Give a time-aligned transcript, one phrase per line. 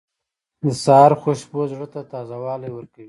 [0.63, 2.99] •د سهار خوشبو زړه ته تازهوالی ورکوي.